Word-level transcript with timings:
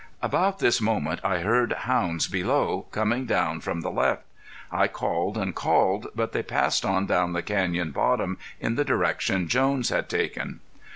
About 0.19 0.57
this 0.57 0.81
moment 0.81 1.19
I 1.23 1.41
heard 1.41 1.73
hounds 1.73 2.27
below, 2.27 2.87
coming 2.89 3.27
down 3.27 3.59
from 3.61 3.81
the 3.81 3.91
left. 3.91 4.23
I 4.71 4.87
called 4.87 5.37
and 5.37 5.53
called, 5.53 6.07
but 6.15 6.31
they 6.31 6.41
passed 6.41 6.83
on 6.83 7.05
down 7.05 7.33
the 7.33 7.43
canyon 7.43 7.91
bottom 7.91 8.39
in 8.59 8.73
the 8.73 8.83
direction 8.83 9.47
Jones 9.47 9.89
had 9.89 10.09
taken. 10.09 10.61